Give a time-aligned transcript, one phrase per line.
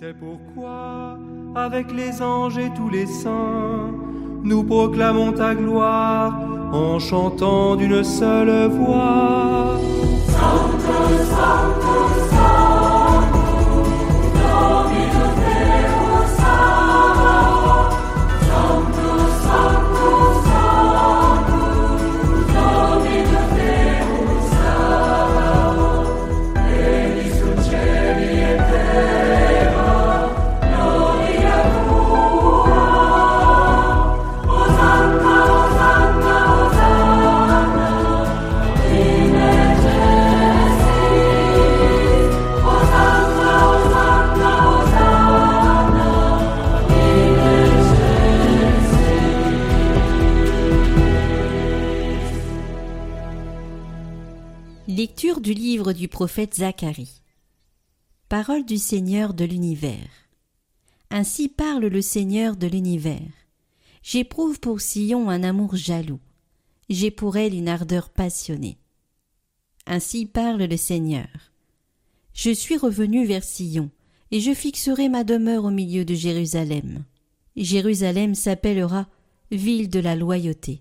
[0.00, 1.18] C'est pourquoi,
[1.56, 3.90] avec les anges et tous les saints,
[4.44, 6.38] nous proclamons ta gloire
[6.72, 9.76] en chantant d'une seule voix.
[54.98, 57.22] Lecture du livre du prophète Zacharie.
[58.28, 60.10] Parole du Seigneur de l'univers.
[61.10, 63.30] Ainsi parle le Seigneur de l'univers.
[64.02, 66.18] J'éprouve pour Sion un amour jaloux.
[66.88, 68.76] J'ai pour elle une ardeur passionnée.
[69.86, 71.28] Ainsi parle le Seigneur.
[72.34, 73.90] Je suis revenu vers Sion,
[74.32, 77.04] et je fixerai ma demeure au milieu de Jérusalem.
[77.54, 79.06] Jérusalem s'appellera
[79.52, 80.80] ville de la loyauté,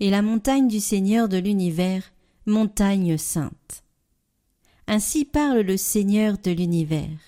[0.00, 2.13] et la montagne du Seigneur de l'univers
[2.46, 3.84] montagne sainte.
[4.86, 7.18] Ainsi parle le Seigneur de l'univers.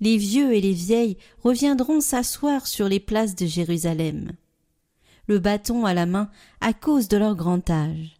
[0.00, 4.32] Les vieux et les vieilles reviendront s'asseoir sur les places de Jérusalem.
[5.26, 8.16] Le bâton à la main à cause de leur grand âge.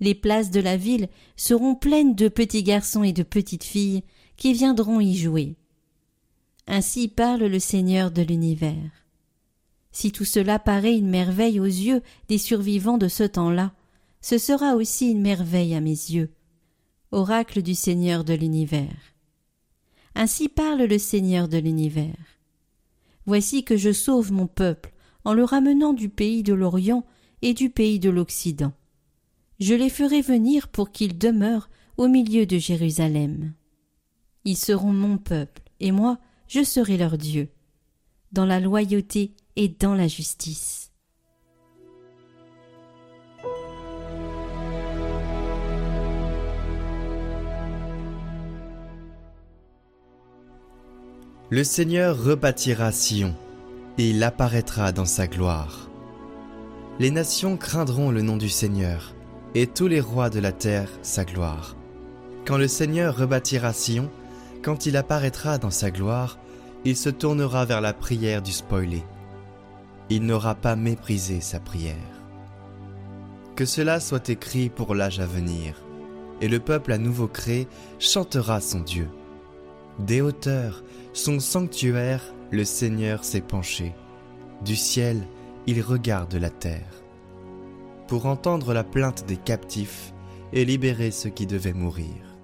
[0.00, 4.02] Les places de la ville seront pleines de petits garçons et de petites filles
[4.36, 5.56] qui viendront y jouer.
[6.66, 8.90] Ainsi parle le Seigneur de l'univers.
[9.92, 13.72] Si tout cela paraît une merveille aux yeux des survivants de ce temps-là,
[14.20, 16.30] ce sera aussi une merveille à mes yeux.
[17.12, 19.14] Oracle du Seigneur de l'univers.
[20.14, 22.16] Ainsi parle le Seigneur de l'univers.
[23.26, 24.92] Voici que je sauve mon peuple
[25.24, 27.04] en le ramenant du pays de l'Orient
[27.42, 28.72] et du pays de l'Occident.
[29.58, 33.52] Je les ferai venir pour qu'ils demeurent au milieu de Jérusalem.
[34.44, 37.50] Ils seront mon peuple, et moi je serai leur Dieu,
[38.32, 40.89] dans la loyauté et dans la justice.
[51.52, 53.34] Le Seigneur rebâtira Sion,
[53.98, 55.88] et il apparaîtra dans sa gloire.
[57.00, 59.16] Les nations craindront le nom du Seigneur,
[59.56, 61.74] et tous les rois de la terre sa gloire.
[62.46, 64.08] Quand le Seigneur rebâtira Sion,
[64.62, 66.38] quand il apparaîtra dans sa gloire,
[66.84, 69.02] il se tournera vers la prière du spoilé.
[70.08, 71.96] Il n'aura pas méprisé sa prière.
[73.56, 75.74] Que cela soit écrit pour l'âge à venir,
[76.40, 77.66] et le peuple à nouveau créé
[77.98, 79.08] chantera son Dieu.
[80.06, 83.94] Des hauteurs, son sanctuaire, le Seigneur s'est penché.
[84.64, 85.26] Du ciel,
[85.66, 87.02] il regarde la terre.
[88.08, 90.14] Pour entendre la plainte des captifs
[90.54, 92.38] et libérer ceux qui devaient mourir.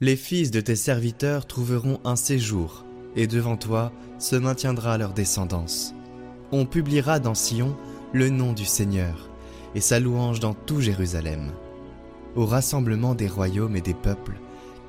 [0.00, 2.84] Les fils de tes serviteurs trouveront un séjour,
[3.14, 5.94] et devant toi se maintiendra leur descendance.
[6.50, 7.76] On publiera dans Sion
[8.12, 9.30] le nom du Seigneur,
[9.76, 11.52] et sa louange dans tout Jérusalem,
[12.34, 14.40] au rassemblement des royaumes et des peuples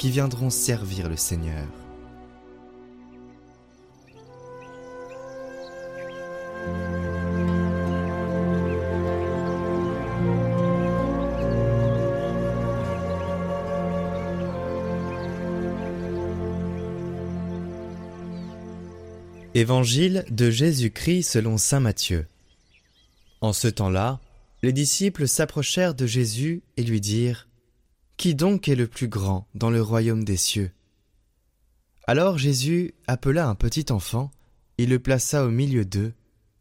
[0.02, 1.68] qui viendront servir le Seigneur.
[19.54, 22.26] Évangile de Jésus-Christ selon Saint Matthieu.
[23.42, 24.20] En ce temps-là,
[24.64, 27.48] les disciples s'approchèrent de Jésus et lui dirent
[28.18, 30.72] Qui donc est le plus grand dans le royaume des cieux?
[32.08, 34.32] Alors Jésus appela un petit enfant,
[34.78, 36.14] il le plaça au milieu d'eux,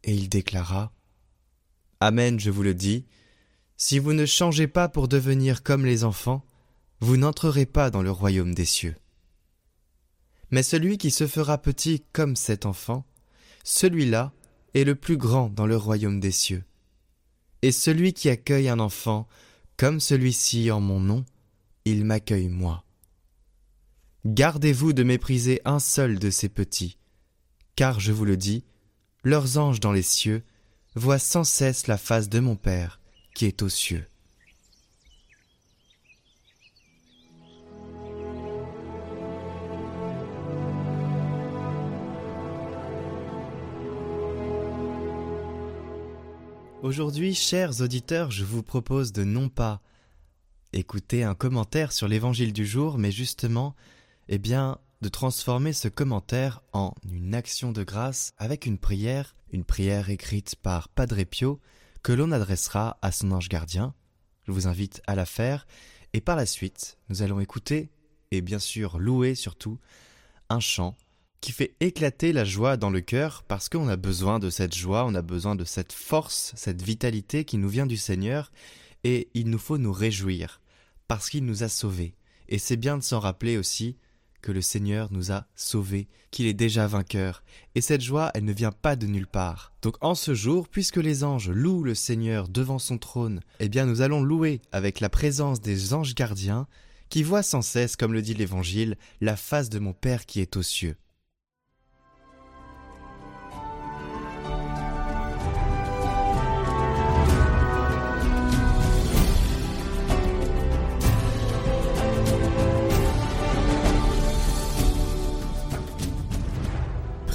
[0.05, 0.93] et il déclara
[2.01, 3.05] Amen, je vous le dis,
[3.77, 6.45] si vous ne changez pas pour devenir comme les enfants,
[7.01, 8.97] vous n'entrerez pas dans le royaume des cieux.
[10.51, 13.07] Mais celui qui se fera petit comme cet enfant,
[13.65, 14.33] celui-là
[14.75, 16.65] est le plus grand dans le royaume des cieux.
[17.63, 19.29] Et celui qui accueille un enfant
[19.77, 21.25] comme celui-ci en mon nom,
[21.91, 22.85] il m'accueille moi.
[24.25, 26.99] Gardez-vous de mépriser un seul de ces petits,
[27.75, 28.65] car je vous le dis,
[29.25, 30.43] leurs anges dans les cieux
[30.95, 33.01] voient sans cesse la face de mon Père
[33.35, 34.07] qui est aux cieux.
[46.83, 49.81] Aujourd'hui, chers auditeurs, je vous propose de non pas
[50.73, 53.75] écouter un commentaire sur l'évangile du jour, mais justement,
[54.29, 59.65] eh bien, de transformer ce commentaire en une action de grâce avec une prière, une
[59.65, 61.61] prière écrite par Padre Pio,
[62.03, 63.95] que l'on adressera à son ange gardien.
[64.47, 65.67] Je vous invite à la faire,
[66.13, 67.91] et par la suite, nous allons écouter,
[68.31, 69.79] et bien sûr louer surtout,
[70.49, 70.97] un chant
[71.41, 75.07] qui fait éclater la joie dans le cœur parce qu'on a besoin de cette joie,
[75.07, 78.53] on a besoin de cette force, cette vitalité qui nous vient du Seigneur
[79.05, 80.61] et il nous faut nous réjouir
[81.09, 82.15] parce qu'il nous a sauvés.
[82.49, 83.97] Et c'est bien de s'en rappeler aussi
[84.43, 87.43] que le Seigneur nous a sauvés, qu'il est déjà vainqueur.
[87.75, 89.73] Et cette joie, elle ne vient pas de nulle part.
[89.83, 93.87] Donc en ce jour, puisque les anges louent le Seigneur devant son trône, eh bien
[93.87, 96.67] nous allons louer avec la présence des anges gardiens
[97.09, 100.57] qui voient sans cesse, comme le dit l'Évangile, la face de mon Père qui est
[100.57, 100.97] aux cieux.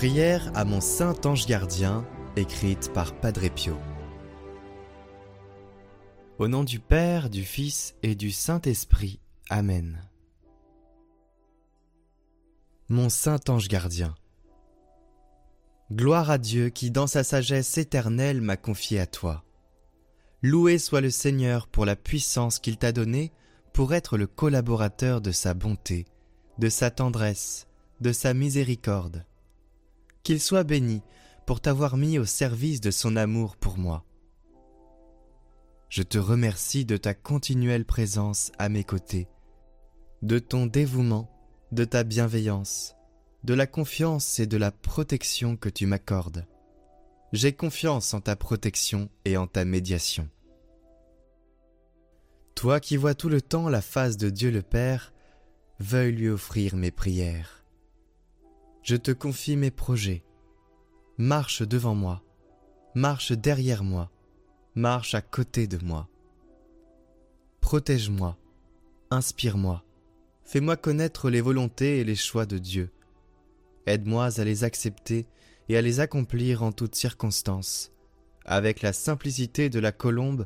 [0.06, 2.06] Prière à mon saint ange gardien,
[2.36, 3.76] écrite par Padre Pio.
[6.38, 9.20] Au nom du Père, du Fils et du Saint-Esprit.
[9.50, 10.08] Amen.
[12.88, 14.14] Mon saint ange gardien.
[15.92, 19.44] Gloire à Dieu qui, dans sa sagesse éternelle, m'a confié à toi.
[20.44, 23.32] Loué soit le Seigneur pour la puissance qu'il t'a donnée
[23.74, 26.06] pour être le collaborateur de sa bonté,
[26.60, 27.66] de sa tendresse,
[28.02, 29.26] de sa miséricorde
[30.26, 31.04] qu'il soit béni
[31.46, 34.04] pour t'avoir mis au service de son amour pour moi.
[35.88, 39.30] Je te remercie de ta continuelle présence à mes côtés,
[40.24, 41.32] de ton dévouement,
[41.72, 42.96] de ta bienveillance,
[43.44, 46.48] de la confiance et de la protection que tu m'accordes.
[47.32, 50.28] J'ai confiance en ta protection et en ta médiation.
[52.56, 55.14] Toi qui vois tout le temps la face de Dieu le Père,
[55.80, 57.65] veuille lui offrir mes prières
[58.86, 60.24] je te confie mes projets.
[61.18, 62.22] Marche devant moi,
[62.94, 64.12] marche derrière moi,
[64.76, 66.08] marche à côté de moi.
[67.62, 68.38] Protège-moi,
[69.10, 69.84] inspire-moi,
[70.44, 72.92] fais-moi connaître les volontés et les choix de Dieu.
[73.88, 75.26] Aide-moi à les accepter
[75.68, 77.92] et à les accomplir en toutes circonstances,
[78.46, 80.46] avec la simplicité de la colombe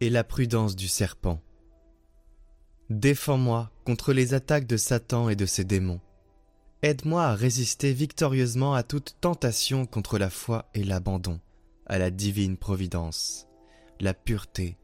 [0.00, 1.40] et la prudence du serpent.
[2.88, 6.00] Défends-moi contre les attaques de Satan et de ses démons.
[6.82, 11.38] Aide-moi à résister victorieusement à toute tentation contre la foi et l'abandon,
[11.84, 13.46] à la divine providence,
[14.00, 14.78] la pureté,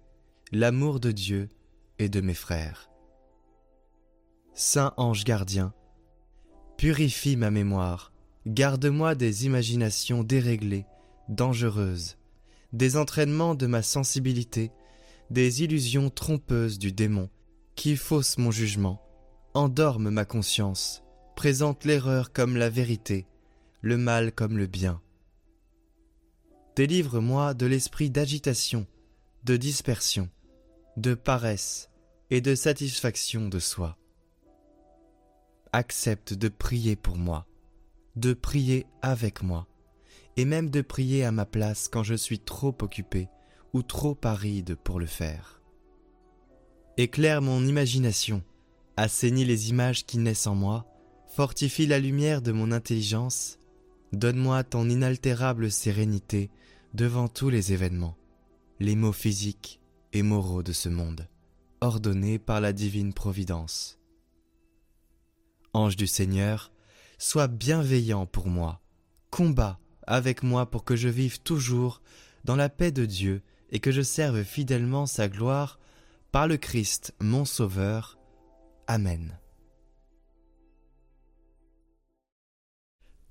[0.53, 1.49] l'amour de Dieu
[1.99, 2.91] et de mes frères.
[4.53, 5.73] Saint ange gardien,
[6.77, 8.13] purifie ma mémoire,
[8.47, 10.85] garde-moi des imaginations déréglées,
[11.31, 12.19] dangereuses,
[12.75, 14.71] des entraînements de ma sensibilité,
[15.31, 17.31] des illusions trompeuses du démon,
[17.75, 19.01] qui faussent mon jugement,
[19.55, 21.03] endorment ma conscience,
[21.37, 23.27] présente l'erreur comme la vérité,
[23.83, 25.03] le mal comme le bien.
[26.75, 28.87] Délivre-moi de l'esprit d'agitation,
[29.45, 30.31] de dispersion,
[30.97, 31.91] de paresse
[32.31, 33.99] et de satisfaction de soi.
[35.73, 37.47] Accepte de prier pour moi,
[38.17, 39.69] de prier avec moi,
[40.39, 43.29] et même de prier à ma place quand je suis trop occupé
[43.75, 45.61] ou trop aride pour le faire.
[46.97, 48.43] Éclaire mon imagination,
[48.97, 50.87] assainis les images qui naissent en moi,
[51.37, 53.59] Fortifie la lumière de mon intelligence,
[54.15, 56.49] donne-moi ton inaltérable sérénité
[56.95, 58.17] devant tous les événements,
[58.81, 59.83] les maux physiques
[60.15, 61.29] et moraux de ce monde,
[61.83, 63.99] ordonnés par la divine providence.
[65.75, 66.73] Ange du Seigneur,
[67.19, 68.81] sois bienveillant pour moi,
[69.29, 72.01] combat avec moi pour que je vive toujours
[72.45, 75.79] dans la paix de Dieu et que je serve fidèlement sa gloire
[76.33, 78.19] par le Christ mon Sauveur.
[78.87, 79.39] Amen.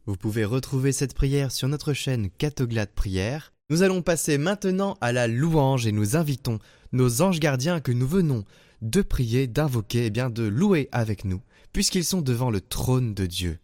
[0.07, 3.53] Vous pouvez retrouver cette prière sur notre chaîne Catoglade Prière.
[3.71, 6.59] Nous allons passer maintenant à la louange et nous invitons
[6.91, 8.43] nos anges gardiens que nous venons
[8.83, 11.41] de prier, d'invoquer, et eh bien de louer avec nous,
[11.73, 13.57] puisqu'ils sont devant le trône de Dieu.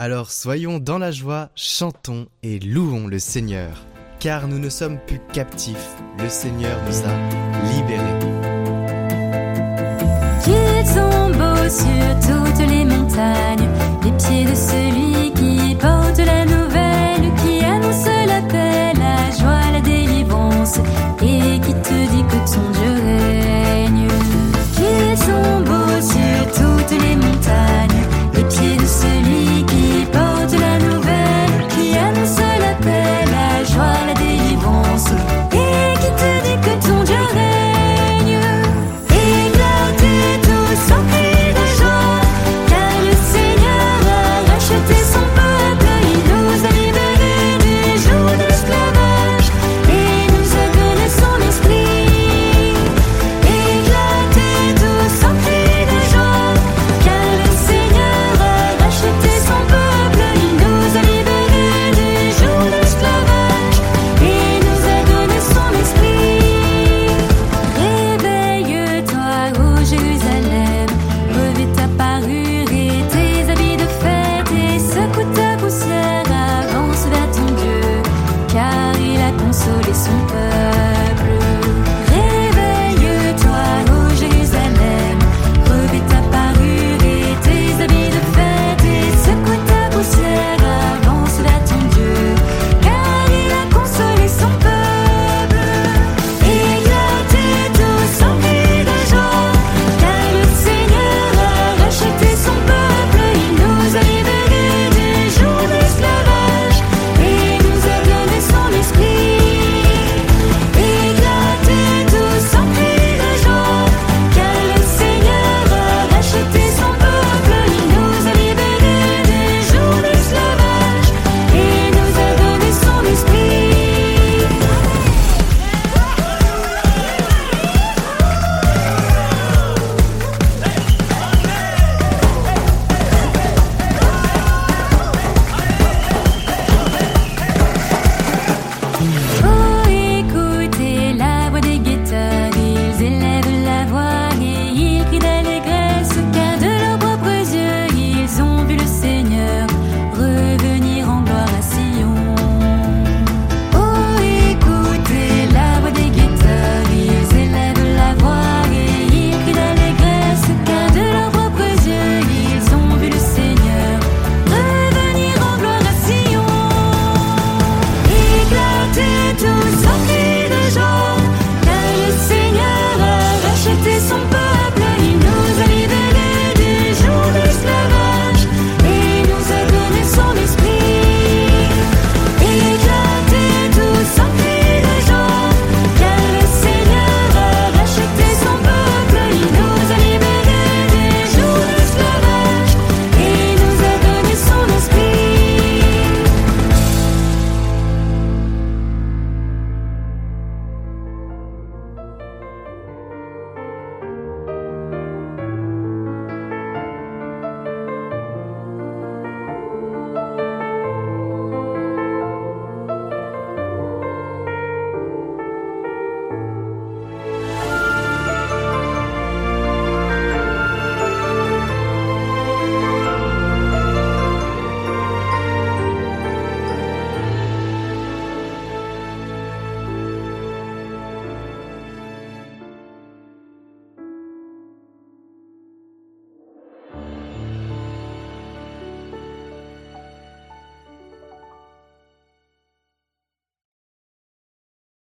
[0.00, 3.86] Alors soyons dans la joie, chantons et louons le Seigneur,
[4.18, 8.38] car nous ne sommes plus captifs, le Seigneur nous a libérés.
[11.68, 11.84] Sur
[12.20, 13.68] toutes les montagnes,
[14.02, 14.46] les pieds
[21.22, 22.07] et qui te